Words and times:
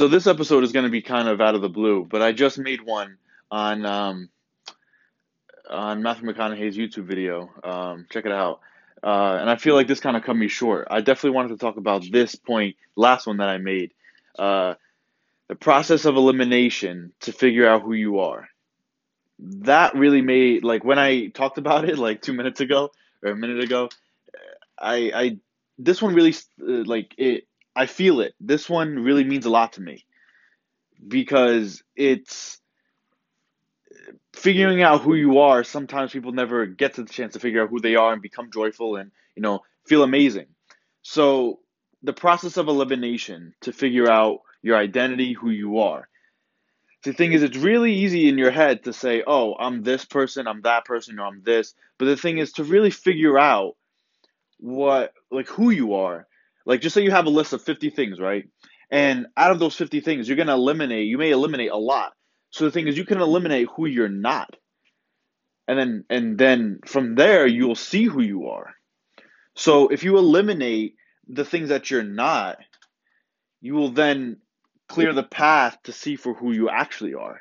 So 0.00 0.08
this 0.08 0.26
episode 0.26 0.64
is 0.64 0.72
going 0.72 0.86
to 0.86 0.90
be 0.90 1.02
kind 1.02 1.28
of 1.28 1.42
out 1.42 1.54
of 1.54 1.60
the 1.60 1.68
blue, 1.68 2.06
but 2.10 2.22
I 2.22 2.32
just 2.32 2.56
made 2.56 2.80
one 2.80 3.18
on 3.50 3.84
um, 3.84 4.30
on 5.68 6.02
Matthew 6.02 6.26
McConaughey's 6.26 6.74
YouTube 6.74 7.04
video. 7.04 7.50
Um, 7.62 8.06
check 8.10 8.24
it 8.24 8.32
out. 8.32 8.60
Uh, 9.02 9.36
and 9.38 9.50
I 9.50 9.56
feel 9.56 9.74
like 9.74 9.88
this 9.88 10.00
kind 10.00 10.16
of 10.16 10.22
cut 10.22 10.36
me 10.36 10.48
short. 10.48 10.88
I 10.90 11.02
definitely 11.02 11.32
wanted 11.32 11.50
to 11.50 11.58
talk 11.58 11.76
about 11.76 12.10
this 12.10 12.34
point, 12.34 12.76
last 12.96 13.26
one 13.26 13.36
that 13.36 13.50
I 13.50 13.58
made. 13.58 13.92
Uh, 14.38 14.76
the 15.48 15.54
process 15.54 16.06
of 16.06 16.16
elimination 16.16 17.12
to 17.20 17.32
figure 17.32 17.68
out 17.68 17.82
who 17.82 17.92
you 17.92 18.20
are. 18.20 18.48
That 19.38 19.94
really 19.94 20.22
made, 20.22 20.64
like, 20.64 20.82
when 20.82 20.98
I 20.98 21.26
talked 21.26 21.58
about 21.58 21.86
it, 21.86 21.98
like, 21.98 22.22
two 22.22 22.32
minutes 22.32 22.62
ago 22.62 22.90
or 23.22 23.32
a 23.32 23.36
minute 23.36 23.62
ago, 23.62 23.90
I, 24.78 25.12
I, 25.14 25.36
this 25.76 26.00
one 26.00 26.14
really, 26.14 26.34
uh, 26.58 26.84
like, 26.86 27.14
it, 27.18 27.44
I 27.80 27.86
feel 27.86 28.20
it. 28.20 28.34
This 28.38 28.68
one 28.68 28.98
really 28.98 29.24
means 29.24 29.46
a 29.46 29.50
lot 29.50 29.72
to 29.74 29.80
me 29.80 30.04
because 31.08 31.82
it's, 31.96 32.60
figuring 34.34 34.82
out 34.82 35.00
who 35.00 35.14
you 35.14 35.38
are, 35.38 35.64
sometimes 35.64 36.12
people 36.12 36.32
never 36.32 36.66
get 36.66 36.94
to 36.94 37.02
the 37.02 37.12
chance 37.12 37.32
to 37.32 37.40
figure 37.40 37.62
out 37.62 37.70
who 37.70 37.80
they 37.80 37.96
are 37.96 38.12
and 38.12 38.20
become 38.20 38.50
joyful 38.52 38.96
and, 38.96 39.10
you 39.34 39.40
know, 39.40 39.60
feel 39.86 40.02
amazing. 40.02 40.46
So 41.00 41.60
the 42.02 42.12
process 42.12 42.58
of 42.58 42.68
elimination 42.68 43.54
to 43.62 43.72
figure 43.72 44.10
out 44.10 44.40
your 44.60 44.76
identity, 44.76 45.32
who 45.32 45.48
you 45.48 45.78
are. 45.78 46.06
The 47.02 47.14
thing 47.14 47.32
is, 47.32 47.42
it's 47.42 47.56
really 47.56 47.94
easy 47.94 48.28
in 48.28 48.36
your 48.36 48.50
head 48.50 48.84
to 48.84 48.92
say, 48.92 49.22
oh, 49.26 49.54
I'm 49.58 49.82
this 49.82 50.04
person, 50.04 50.46
I'm 50.46 50.60
that 50.62 50.84
person, 50.84 51.18
or 51.18 51.24
I'm 51.24 51.42
this. 51.42 51.74
But 51.96 52.04
the 52.06 52.16
thing 52.16 52.36
is 52.36 52.52
to 52.52 52.64
really 52.64 52.90
figure 52.90 53.38
out 53.38 53.76
what, 54.58 55.14
like, 55.30 55.48
who 55.48 55.70
you 55.70 55.94
are. 55.94 56.26
Like, 56.66 56.80
just 56.80 56.94
say 56.94 57.02
you 57.02 57.10
have 57.10 57.26
a 57.26 57.30
list 57.30 57.52
of 57.52 57.62
50 57.62 57.90
things, 57.90 58.20
right? 58.20 58.48
And 58.90 59.26
out 59.36 59.52
of 59.52 59.58
those 59.58 59.76
50 59.76 60.00
things, 60.00 60.28
you're 60.28 60.36
going 60.36 60.48
to 60.48 60.54
eliminate, 60.54 61.06
you 61.06 61.18
may 61.18 61.30
eliminate 61.30 61.70
a 61.70 61.76
lot. 61.76 62.12
So 62.50 62.64
the 62.64 62.70
thing 62.70 62.88
is, 62.88 62.98
you 62.98 63.04
can 63.04 63.20
eliminate 63.20 63.68
who 63.76 63.86
you're 63.86 64.08
not, 64.08 64.56
and 65.68 65.78
then 65.78 66.04
and 66.10 66.36
then 66.36 66.80
from 66.84 67.14
there 67.14 67.46
you'll 67.46 67.76
see 67.76 68.04
who 68.04 68.20
you 68.20 68.48
are. 68.48 68.74
So 69.54 69.88
if 69.88 70.02
you 70.02 70.18
eliminate 70.18 70.96
the 71.28 71.44
things 71.44 71.68
that 71.68 71.90
you're 71.90 72.02
not, 72.02 72.58
you 73.60 73.74
will 73.74 73.90
then 73.90 74.38
clear 74.88 75.12
the 75.12 75.22
path 75.22 75.78
to 75.84 75.92
see 75.92 76.16
for 76.16 76.34
who 76.34 76.52
you 76.52 76.68
actually 76.68 77.14
are. 77.14 77.40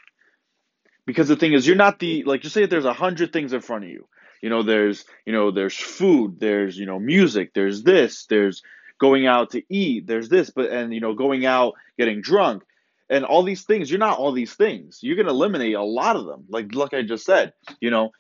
Because 1.07 1.27
the 1.27 1.35
thing 1.35 1.53
is, 1.53 1.65
you're 1.65 1.75
not 1.75 1.97
the 1.97 2.23
like. 2.23 2.41
Just 2.41 2.53
say 2.53 2.61
that 2.61 2.69
there's 2.69 2.85
a 2.85 2.93
hundred 2.93 3.33
things 3.33 3.51
in 3.51 3.61
front 3.61 3.85
of 3.85 3.89
you. 3.89 4.07
You 4.43 4.51
know, 4.51 4.61
there's 4.61 5.05
you 5.25 5.33
know, 5.33 5.49
there's 5.49 5.75
food, 5.75 6.39
there's 6.39 6.77
you 6.77 6.85
know, 6.85 6.99
music, 6.99 7.53
there's 7.55 7.81
this, 7.81 8.27
there's 8.27 8.61
going 8.99 9.25
out 9.25 9.51
to 9.51 9.63
eat, 9.69 10.05
there's 10.05 10.29
this, 10.29 10.49
but 10.49 10.69
and 10.69 10.93
you 10.93 10.99
know, 10.99 11.13
going 11.13 11.45
out 11.45 11.73
getting 11.97 12.21
drunk 12.21 12.63
and 13.09 13.25
all 13.25 13.43
these 13.43 13.63
things 13.63 13.89
you're 13.89 13.99
not 13.99 14.17
all 14.17 14.31
these 14.31 14.53
things. 14.53 14.99
Going 15.01 15.17
to 15.17 15.29
eliminate 15.29 15.75
a 15.75 15.83
lot 15.83 16.15
of 16.15 16.25
them 16.25 16.45
like 16.49 16.73
like 16.73 16.93
i 16.93 17.01
just 17.01 17.25
said 17.25 17.53
you 17.79 17.91
know? 17.91 18.11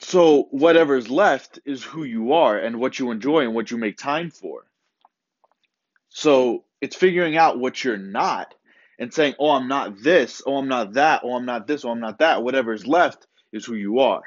So 0.00 0.48
whatever's 0.50 1.08
left 1.08 1.60
is 1.64 1.82
who 1.82 2.04
you 2.04 2.32
are 2.32 2.58
and 2.58 2.80
what 2.80 2.98
you 2.98 3.10
enjoy 3.10 3.40
and 3.40 3.54
what 3.54 3.70
you 3.70 3.78
make 3.78 3.96
time 3.96 4.30
for. 4.30 4.66
So 6.08 6.64
it's 6.80 6.96
figuring 6.96 7.36
out 7.36 7.58
what 7.58 7.82
you're 7.82 7.96
not 7.96 8.54
and 8.98 9.12
saying 9.12 9.34
oh 9.38 9.50
i'm 9.50 9.68
not 9.68 10.00
this 10.02 10.42
oh 10.46 10.56
i'm 10.56 10.68
not 10.68 10.92
that 10.94 11.22
oh 11.24 11.34
i'm 11.34 11.46
not 11.46 11.66
this 11.66 11.84
oh 11.84 11.90
i'm 11.90 12.00
not 12.00 12.18
that. 12.18 12.42
Whatever's 12.42 12.86
left 12.86 13.26
is 13.52 13.64
who 13.64 13.74
you 13.74 14.00
are. 14.00 14.22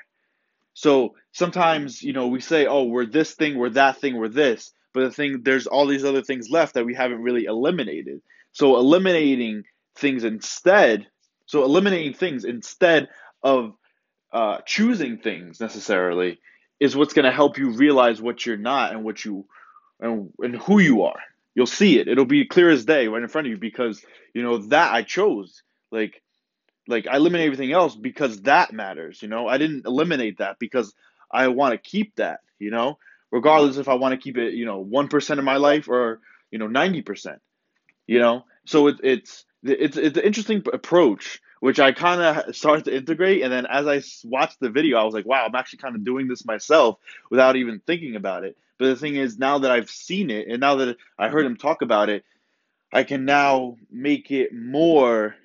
So 0.73 1.15
sometimes 1.31 2.01
you 2.01 2.13
know 2.13 2.27
we 2.27 2.39
say 2.39 2.65
oh 2.65 2.83
we're 2.83 3.05
this 3.05 3.33
thing 3.33 3.57
we're 3.57 3.69
that 3.71 3.97
thing 3.99 4.15
we're 4.15 4.29
this 4.29 4.71
but 4.97 5.03
the 5.03 5.11
thing 5.11 5.41
there's 5.43 5.67
all 5.67 5.85
these 5.85 6.03
other 6.03 6.21
things 6.21 6.49
left 6.49 6.73
that 6.73 6.85
we 6.85 6.93
haven't 6.93 7.21
really 7.21 7.45
eliminated 7.45 8.21
so 8.57 8.77
eliminating 8.77 9.65
things 9.97 10.23
instead, 10.23 11.07
so 11.45 11.63
eliminating 11.63 12.13
things 12.13 12.43
instead 12.43 13.09
of 13.43 13.75
uh, 14.31 14.59
choosing 14.65 15.19
things 15.19 15.59
necessarily 15.59 16.39
is 16.79 16.95
what's 16.95 17.13
going 17.13 17.25
to 17.25 17.31
help 17.31 17.59
you 17.59 17.69
realize 17.69 18.19
what 18.19 18.43
you're 18.43 18.57
not 18.57 18.93
and 18.93 19.03
what 19.03 19.23
you 19.23 19.45
and, 19.99 20.31
and 20.39 20.55
who 20.55 20.79
you 20.79 21.03
are. 21.03 21.19
You'll 21.53 21.67
see 21.67 21.99
it. 21.99 22.07
It'll 22.07 22.25
be 22.25 22.45
clear 22.45 22.71
as 22.71 22.83
day 22.83 23.07
right 23.07 23.21
in 23.21 23.29
front 23.29 23.45
of 23.45 23.51
you 23.51 23.57
because 23.57 24.03
you 24.33 24.41
know 24.41 24.57
that 24.57 24.91
I 24.91 25.03
chose. 25.03 25.61
Like 25.91 26.23
like 26.87 27.05
I 27.05 27.17
eliminate 27.17 27.45
everything 27.45 27.73
else 27.73 27.95
because 27.95 28.41
that 28.41 28.73
matters, 28.73 29.21
you 29.21 29.27
know? 29.27 29.47
I 29.47 29.59
didn't 29.59 29.85
eliminate 29.85 30.39
that 30.39 30.57
because 30.57 30.95
I 31.29 31.49
want 31.49 31.73
to 31.73 31.89
keep 31.89 32.15
that, 32.15 32.39
you 32.57 32.71
know? 32.71 32.97
Regardless 33.31 33.77
if 33.77 33.89
I 33.89 33.95
want 33.95 34.13
to 34.13 34.17
keep 34.17 34.37
it, 34.37 34.53
you 34.53 34.65
know, 34.65 34.83
1% 34.83 35.37
of 35.37 35.43
my 35.43 35.57
life 35.57 35.89
or, 35.89 36.21
you 36.51 36.59
know, 36.59 36.67
90% 36.67 37.37
you 38.07 38.19
know? 38.19 38.45
So 38.65 38.87
it, 38.87 38.95
it's 39.03 39.45
it's 39.63 39.97
it's 39.97 40.17
an 40.17 40.23
interesting 40.23 40.63
approach 40.71 41.41
which 41.59 41.79
i 41.79 41.91
kind 41.91 42.21
of 42.21 42.55
started 42.55 42.85
to 42.85 42.95
integrate 42.95 43.41
and 43.41 43.51
then 43.51 43.65
as 43.65 43.87
i 43.87 44.01
watched 44.27 44.59
the 44.59 44.69
video 44.69 44.97
i 44.97 45.03
was 45.03 45.15
like 45.15 45.25
wow 45.25 45.43
i'm 45.45 45.55
actually 45.55 45.79
kind 45.79 45.95
of 45.95 46.05
doing 46.05 46.27
this 46.27 46.45
myself 46.45 46.99
without 47.31 47.55
even 47.55 47.81
thinking 47.85 48.15
about 48.15 48.43
it. 48.43 48.55
But 48.77 48.85
the 48.85 48.95
thing 48.95 49.15
is 49.15 49.39
now 49.39 49.57
that 49.57 49.71
i've 49.71 49.89
seen 49.89 50.29
it 50.29 50.47
and 50.47 50.59
now 50.59 50.75
that 50.75 50.97
i 51.17 51.27
heard 51.29 51.45
him 51.45 51.57
talk 51.57 51.81
about 51.81 52.09
it 52.09 52.23
i 52.93 53.03
can 53.03 53.25
now 53.25 53.77
make 53.91 54.29
it 54.29 54.53
more 54.53 55.35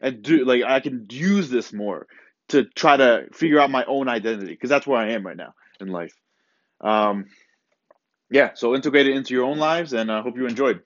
and 0.00 0.22
do 0.22 0.44
like 0.44 0.62
i 0.62 0.78
can 0.78 1.06
use 1.10 1.50
this 1.50 1.72
more 1.72 2.06
to 2.48 2.64
try 2.64 2.96
to 2.96 3.26
figure 3.32 3.58
out 3.58 3.70
my 3.70 3.84
own 3.86 4.08
identity 4.08 4.52
because 4.52 4.70
that's 4.70 4.86
where 4.86 5.00
i 5.00 5.10
am 5.10 5.26
right 5.26 5.36
now 5.36 5.52
in 5.80 5.88
life 5.88 6.14
um 6.80 7.26
yeah 8.30 8.50
so 8.54 8.74
integrate 8.74 9.06
it 9.06 9.16
into 9.16 9.34
your 9.34 9.44
own 9.44 9.58
lives 9.58 9.92
and 9.92 10.10
i 10.10 10.18
uh, 10.18 10.22
hope 10.22 10.36
you 10.36 10.46
enjoyed 10.46 10.82